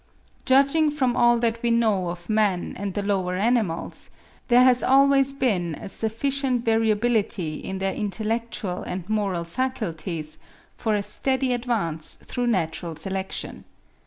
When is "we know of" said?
1.61-2.27